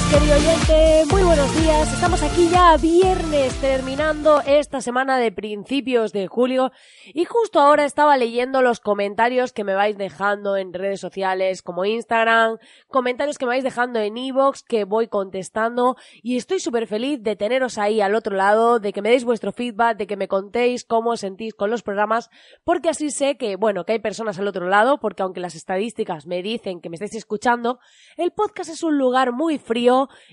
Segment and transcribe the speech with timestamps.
[0.00, 1.04] Querido oyente.
[1.10, 1.92] Muy buenos días.
[1.92, 6.72] Estamos aquí ya viernes, terminando esta semana de principios de julio.
[7.12, 11.84] Y justo ahora estaba leyendo los comentarios que me vais dejando en redes sociales como
[11.84, 12.56] Instagram,
[12.88, 15.96] comentarios que me vais dejando en Evox, que voy contestando.
[16.22, 19.52] Y estoy súper feliz de teneros ahí al otro lado, de que me deis vuestro
[19.52, 22.30] feedback, de que me contéis cómo os sentís con los programas,
[22.64, 26.26] porque así sé que, bueno, que hay personas al otro lado, porque aunque las estadísticas
[26.26, 27.78] me dicen que me estáis escuchando,
[28.16, 29.81] el podcast es un lugar muy frío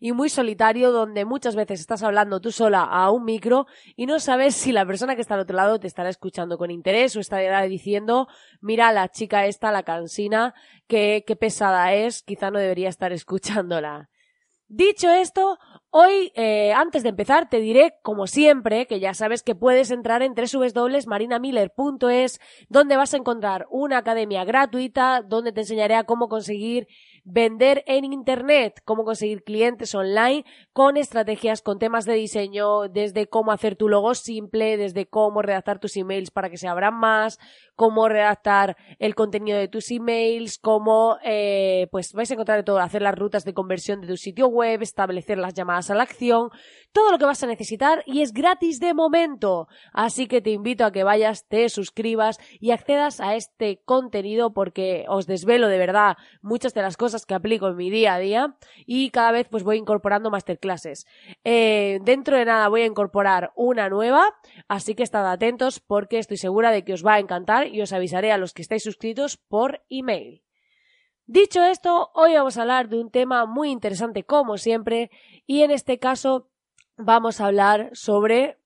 [0.00, 4.18] y muy solitario donde muchas veces estás hablando tú sola a un micro y no
[4.18, 7.20] sabes si la persona que está al otro lado te estará escuchando con interés o
[7.20, 8.28] estará diciendo,
[8.60, 10.54] mira la chica esta, la cansina,
[10.86, 14.08] que qué pesada es, quizá no debería estar escuchándola.
[14.68, 15.58] Dicho esto,
[15.90, 20.22] hoy, eh, antes de empezar, te diré, como siempre, que ya sabes que puedes entrar
[20.22, 26.88] en www.marinamiller.es, donde vas a encontrar una academia gratuita, donde te enseñaré a cómo conseguir
[27.26, 33.50] vender en Internet, cómo conseguir clientes online con estrategias, con temas de diseño, desde cómo
[33.50, 37.40] hacer tu logo simple, desde cómo redactar tus emails para que se abran más,
[37.74, 42.78] cómo redactar el contenido de tus emails, cómo, eh, pues vais a encontrar de todo,
[42.78, 46.50] hacer las rutas de conversión de tu sitio web, establecer las llamadas a la acción,
[46.92, 49.66] todo lo que vas a necesitar y es gratis de momento.
[49.92, 55.06] Así que te invito a que vayas, te suscribas y accedas a este contenido porque
[55.08, 58.56] os desvelo de verdad muchas de las cosas que aplico en mi día a día
[58.84, 61.06] y cada vez pues voy incorporando masterclasses.
[61.44, 64.34] Eh, dentro de nada voy a incorporar una nueva,
[64.68, 67.92] así que estad atentos porque estoy segura de que os va a encantar y os
[67.92, 70.42] avisaré a los que estáis suscritos por email.
[71.28, 75.10] Dicho esto, hoy vamos a hablar de un tema muy interesante como siempre
[75.46, 76.50] y en este caso
[76.96, 78.58] vamos a hablar sobre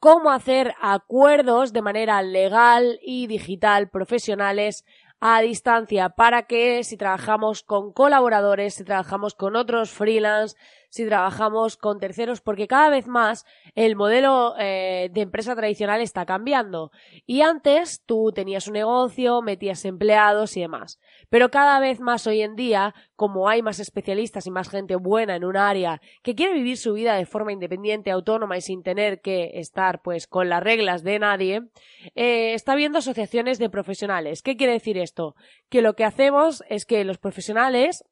[0.00, 4.84] cómo hacer acuerdos de manera legal y digital profesionales
[5.20, 10.56] a distancia para que si trabajamos con colaboradores, si trabajamos con otros freelance,
[10.90, 16.26] si trabajamos con terceros, porque cada vez más el modelo eh, de empresa tradicional está
[16.26, 16.90] cambiando.
[17.26, 21.00] Y antes tú tenías un negocio, metías empleados y demás.
[21.28, 25.36] Pero cada vez más hoy en día, como hay más especialistas y más gente buena
[25.36, 29.20] en un área que quiere vivir su vida de forma independiente, autónoma y sin tener
[29.20, 31.62] que estar pues con las reglas de nadie,
[32.16, 34.42] eh, está habiendo asociaciones de profesionales.
[34.42, 35.36] ¿Qué quiere decir esto?
[35.68, 38.04] Que lo que hacemos es que los profesionales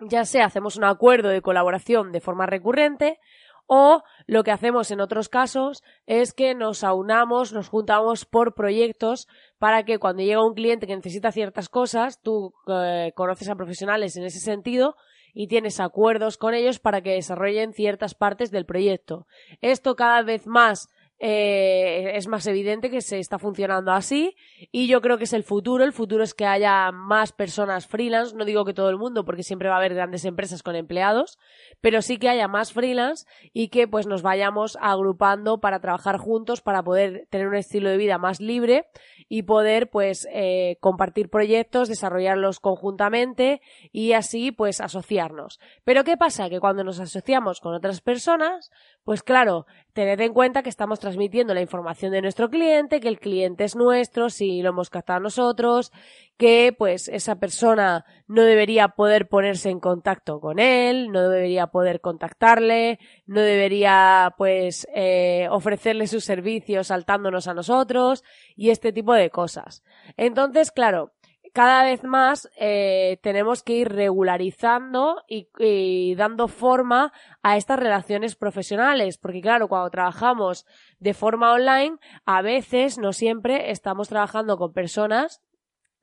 [0.00, 3.18] ya sea hacemos un acuerdo de colaboración de forma recurrente
[3.66, 9.28] o lo que hacemos en otros casos es que nos aunamos, nos juntamos por proyectos
[9.58, 14.16] para que cuando llega un cliente que necesita ciertas cosas, tú eh, conoces a profesionales
[14.16, 14.96] en ese sentido
[15.34, 19.26] y tienes acuerdos con ellos para que desarrollen ciertas partes del proyecto.
[19.60, 20.88] Esto cada vez más
[21.20, 24.36] eh, es más evidente que se está funcionando así
[24.70, 25.82] y yo creo que es el futuro.
[25.82, 28.36] El futuro es que haya más personas freelance.
[28.36, 31.38] No digo que todo el mundo, porque siempre va a haber grandes empresas con empleados,
[31.80, 36.60] pero sí que haya más freelance y que pues nos vayamos agrupando para trabajar juntos,
[36.60, 38.86] para poder tener un estilo de vida más libre
[39.28, 45.58] y poder pues eh, compartir proyectos, desarrollarlos conjuntamente y así pues asociarnos.
[45.84, 46.48] Pero ¿qué pasa?
[46.48, 48.70] Que cuando nos asociamos con otras personas,
[49.04, 53.18] pues claro, tened en cuenta que estamos transmitiendo la información de nuestro cliente, que el
[53.18, 55.90] cliente es nuestro, si lo hemos captado nosotros,
[56.36, 62.02] que pues esa persona no debería poder ponerse en contacto con él, no debería poder
[62.02, 68.22] contactarle, no debería pues eh, ofrecerle sus servicios saltándonos a nosotros
[68.54, 69.82] y este tipo de cosas.
[70.18, 71.12] Entonces, claro,
[71.58, 79.18] cada vez más eh, tenemos que ir regularizando y, dando forma a estas relaciones profesionales,
[79.18, 80.66] porque claro, cuando trabajamos
[81.00, 85.42] de forma online, a veces, no siempre, estamos trabajando con personas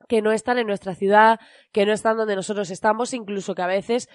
[0.10, 1.40] que no están en nuestra ciudad,
[1.72, 4.10] que no están donde nosotros estamos, incluso que a veces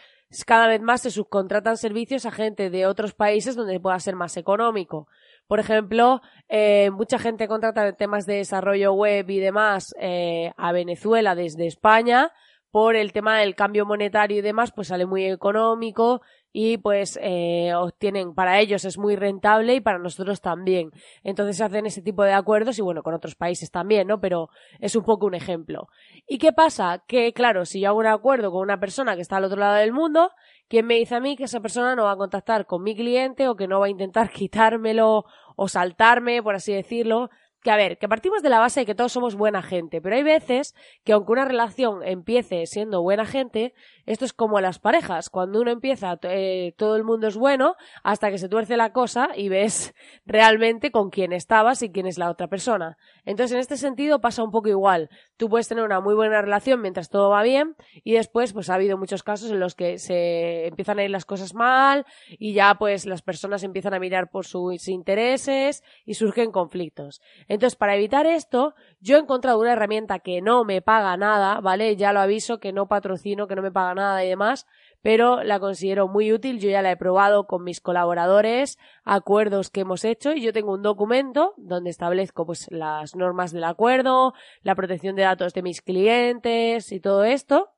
[0.44, 4.36] cada vez más se subcontratan servicios a gente de otros países donde pueda ser más
[4.36, 5.08] económico.
[5.50, 11.34] Por ejemplo, eh, mucha gente contrata temas de desarrollo web y demás eh, a Venezuela
[11.34, 12.30] desde España.
[12.70, 16.20] Por el tema del cambio monetario y demás, pues sale muy económico
[16.52, 20.90] y pues eh, obtienen, para ellos es muy rentable y para nosotros también.
[21.22, 24.20] Entonces se hacen ese tipo de acuerdos y bueno, con otros países también, ¿no?
[24.20, 24.50] Pero
[24.80, 25.88] es un poco un ejemplo.
[26.26, 27.04] ¿Y qué pasa?
[27.06, 29.76] Que claro, si yo hago un acuerdo con una persona que está al otro lado
[29.76, 30.32] del mundo,
[30.68, 33.48] ¿quién me dice a mí que esa persona no va a contactar con mi cliente
[33.48, 35.24] o que no va a intentar quitármelo
[35.56, 37.30] o saltarme, por así decirlo,
[37.62, 40.16] que a ver, que partimos de la base de que todos somos buena gente, pero
[40.16, 40.74] hay veces
[41.04, 43.74] que aunque una relación empiece siendo buena gente,
[44.06, 48.30] esto es como las parejas, cuando uno empieza, eh, todo el mundo es bueno, hasta
[48.30, 52.30] que se tuerce la cosa y ves realmente con quién estabas y quién es la
[52.30, 52.96] otra persona.
[53.24, 55.10] Entonces, en este sentido pasa un poco igual.
[55.40, 58.74] Tú puedes tener una muy buena relación mientras todo va bien y después, pues ha
[58.74, 62.74] habido muchos casos en los que se empiezan a ir las cosas mal y ya
[62.74, 67.22] pues las personas empiezan a mirar por sus intereses y surgen conflictos.
[67.48, 71.96] Entonces, para evitar esto, yo he encontrado una herramienta que no me paga nada, ¿vale?
[71.96, 74.66] Ya lo aviso, que no patrocino, que no me paga nada y demás,
[75.02, 76.58] pero la considero muy útil.
[76.58, 80.72] Yo ya la he probado con mis colaboradores, acuerdos que hemos hecho y yo tengo
[80.72, 85.82] un documento donde establezco pues las normas del acuerdo, la protección de datos de mis
[85.82, 87.70] clientes y todo esto.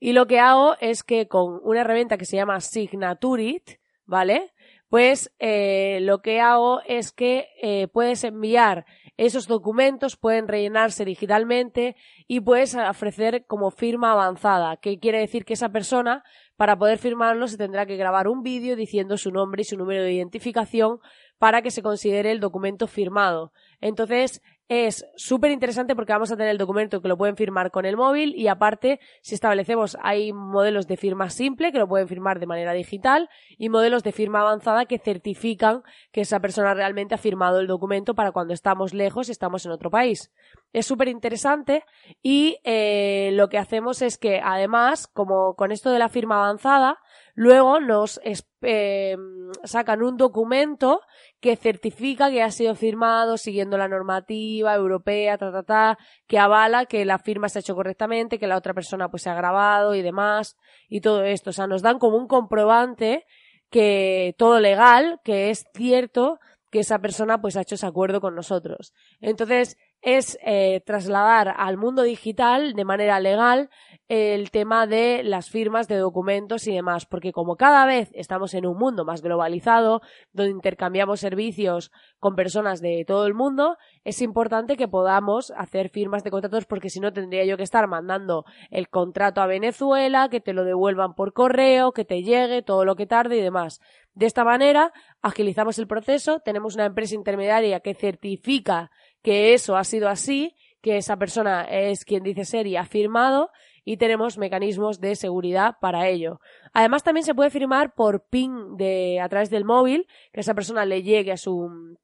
[0.00, 4.52] Y lo que hago es que con una herramienta que se llama Signaturit, ¿vale?
[4.88, 8.86] Pues eh, lo que hago es que eh, puedes enviar
[9.18, 11.96] esos documentos, pueden rellenarse digitalmente
[12.26, 16.22] y puedes ofrecer como firma avanzada, que quiere decir que esa persona,
[16.56, 20.04] para poder firmarlo, se tendrá que grabar un vídeo diciendo su nombre y su número
[20.04, 21.00] de identificación
[21.38, 23.52] para que se considere el documento firmado.
[23.80, 27.86] Entonces, es súper interesante porque vamos a tener el documento que lo pueden firmar con
[27.86, 32.38] el móvil y aparte, si establecemos, hay modelos de firma simple que lo pueden firmar
[32.38, 35.82] de manera digital y modelos de firma avanzada que certifican
[36.12, 39.72] que esa persona realmente ha firmado el documento para cuando estamos lejos y estamos en
[39.72, 40.30] otro país.
[40.74, 41.84] Es súper interesante
[42.22, 46.98] y eh, lo que hacemos es que además, como con esto de la firma avanzada,
[47.38, 48.20] luego nos
[48.62, 49.16] eh,
[49.62, 51.02] sacan un documento
[51.38, 56.86] que certifica que ha sido firmado siguiendo la normativa europea, ta, ta, ta, que avala
[56.86, 59.94] que la firma se ha hecho correctamente, que la otra persona pues se ha grabado
[59.94, 60.56] y demás,
[60.88, 61.50] y todo esto.
[61.50, 63.24] O sea, nos dan como un comprobante
[63.70, 66.40] que todo legal, que es cierto
[66.72, 68.92] que esa persona pues ha hecho ese acuerdo con nosotros.
[69.20, 73.68] Entonces, es eh, trasladar al mundo digital de manera legal
[74.08, 78.64] el tema de las firmas de documentos y demás, porque como cada vez estamos en
[78.66, 80.00] un mundo más globalizado,
[80.32, 86.24] donde intercambiamos servicios con personas de todo el mundo, es importante que podamos hacer firmas
[86.24, 90.40] de contratos porque si no tendría yo que estar mandando el contrato a Venezuela, que
[90.40, 93.80] te lo devuelvan por correo, que te llegue, todo lo que tarde y demás.
[94.14, 94.92] De esta manera,
[95.22, 98.90] agilizamos el proceso, tenemos una empresa intermediaria que certifica
[99.22, 103.50] que eso ha sido así, que esa persona es quien dice ser y ha firmado
[103.84, 106.40] y tenemos mecanismos de seguridad para ello.
[106.72, 110.84] Además también se puede firmar por ping de a través del móvil, que esa persona
[110.84, 111.96] le llegue a su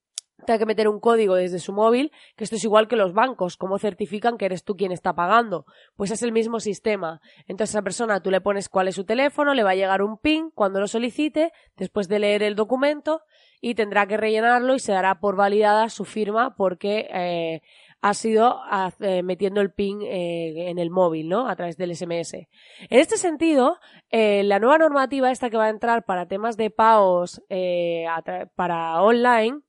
[0.45, 3.57] tenga que meter un código desde su móvil, que esto es igual que los bancos,
[3.57, 5.67] cómo certifican que eres tú quien está pagando.
[5.97, 7.21] Pues es el mismo sistema.
[7.47, 10.03] Entonces a esa persona tú le pones cuál es su teléfono, le va a llegar
[10.03, 13.23] un ping cuando lo solicite, después de leer el documento,
[13.65, 17.63] y tendrá que rellenarlo y se dará por validada su firma porque eh,
[18.03, 18.61] ha sido
[19.01, 21.49] eh, metiendo el pin eh, en el móvil, ¿no?
[21.49, 22.35] A través del SMS.
[22.35, 22.47] En
[23.01, 23.79] este sentido,
[24.11, 27.41] la nueva normativa esta que va a entrar para temas de pagos
[28.55, 29.61] para online,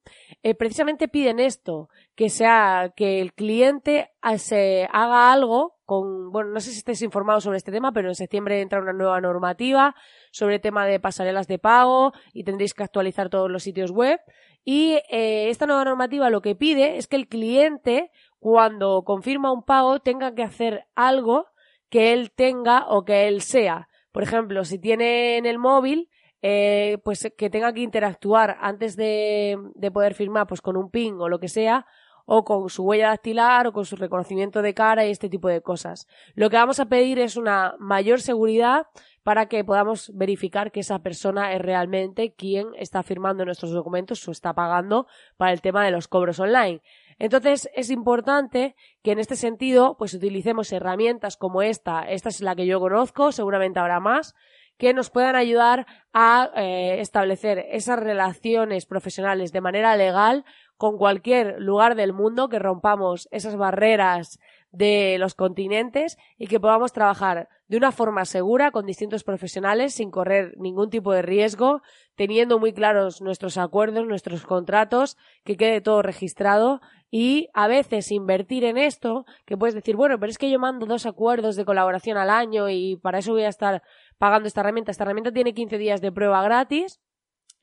[0.60, 6.72] precisamente piden esto, que sea que el cliente se haga algo con, bueno, no sé
[6.72, 9.96] si estáis informados sobre este tema, pero en septiembre entra una nueva normativa
[10.32, 14.20] sobre el tema de pasarelas de pago y tendréis que actualizar todos los sitios web.
[14.64, 19.64] Y eh, esta nueva normativa lo que pide es que el cliente, cuando confirma un
[19.64, 21.46] pago, tenga que hacer algo
[21.90, 23.88] que él tenga o que él sea.
[24.12, 26.10] Por ejemplo, si tiene en el móvil,
[26.42, 31.14] eh, pues que tenga que interactuar antes de, de poder firmar pues con un ping
[31.20, 31.86] o lo que sea,
[32.26, 35.62] o con su huella dactilar o con su reconocimiento de cara y este tipo de
[35.62, 36.08] cosas.
[36.34, 38.88] Lo que vamos a pedir es una mayor seguridad
[39.24, 44.32] para que podamos verificar que esa persona es realmente quien está firmando nuestros documentos o
[44.32, 46.82] está pagando para el tema de los cobros online.
[47.18, 52.56] Entonces es importante que en este sentido pues utilicemos herramientas como esta, esta es la
[52.56, 54.36] que yo conozco, seguramente habrá más,
[54.78, 60.46] que nos puedan ayudar a eh, establecer esas relaciones profesionales de manera legal
[60.78, 64.40] con cualquier lugar del mundo, que rompamos esas barreras
[64.72, 70.12] de los continentes y que podamos trabajar de una forma segura con distintos profesionales sin
[70.12, 71.82] correr ningún tipo de riesgo,
[72.16, 78.66] teniendo muy claros nuestros acuerdos, nuestros contratos, que quede todo registrado y a veces invertir
[78.66, 82.18] en esto, que puedes decir, bueno, pero es que yo mando dos acuerdos de colaboración
[82.18, 83.82] al año y para eso voy a estar
[84.18, 84.92] pagando esta herramienta.
[84.92, 87.00] Esta herramienta tiene 15 días de prueba gratis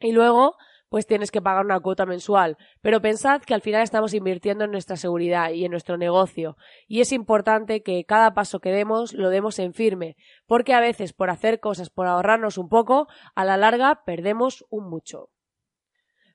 [0.00, 0.56] y luego
[0.92, 2.58] pues tienes que pagar una cuota mensual.
[2.82, 6.58] Pero pensad que al final estamos invirtiendo en nuestra seguridad y en nuestro negocio.
[6.86, 11.14] Y es importante que cada paso que demos lo demos en firme, porque a veces
[11.14, 15.30] por hacer cosas, por ahorrarnos un poco, a la larga perdemos un mucho.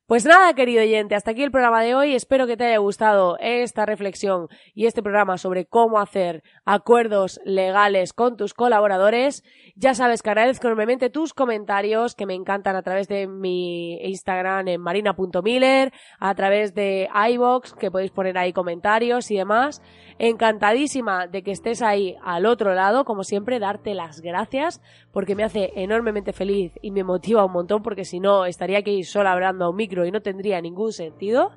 [0.08, 2.16] Pues nada, querido oyente, hasta aquí el programa de hoy.
[2.16, 8.14] Espero que te haya gustado esta reflexión y este programa sobre cómo hacer acuerdos legales
[8.14, 9.44] con tus colaboradores.
[9.76, 14.70] Ya sabes que agradezco enormemente tus comentarios que me encantan a través de mi Instagram
[14.70, 19.82] en marina.miller, a través de iBox, que podéis poner ahí comentarios y demás.
[20.20, 25.44] Encantadísima de que estés ahí al otro lado, como siempre, darte las gracias porque me
[25.44, 29.66] hace enormemente feliz y me motiva un montón porque si no estaría aquí sola hablando
[29.66, 31.52] a un micro y no tendría ningún sentido.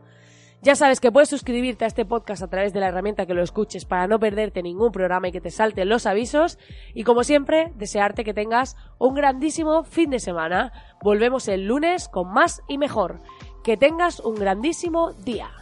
[0.62, 3.42] Ya sabes que puedes suscribirte a este podcast a través de la herramienta que lo
[3.42, 6.58] escuches para no perderte ningún programa y que te salten los avisos.
[6.92, 10.72] Y como siempre, desearte que tengas un grandísimo fin de semana.
[11.02, 13.20] Volvemos el lunes con más y mejor.
[13.64, 15.59] Que tengas un grandísimo día.